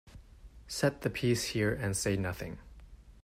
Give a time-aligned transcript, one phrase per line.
[0.67, 2.57] Set the piece here and say nothing.